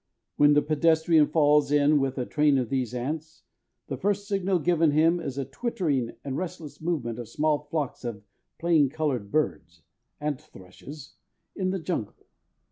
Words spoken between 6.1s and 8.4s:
and restless movement of small flocks of